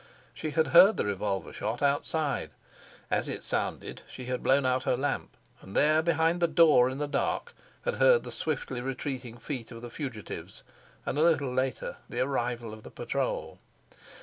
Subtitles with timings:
[0.33, 2.49] She had heard the revolver shot outside;
[3.11, 6.97] as it sounded she had blown out her lamp, and there behind the door in
[6.97, 7.53] the dark
[7.85, 10.63] had heard the swiftly retreating feet of the fugitives
[11.05, 13.59] and, a little later, the arrival of the patrol.